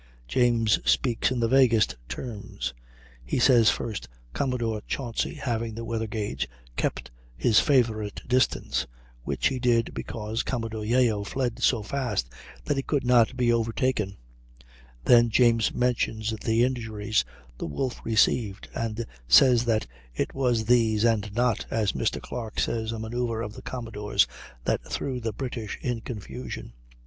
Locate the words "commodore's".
23.61-24.25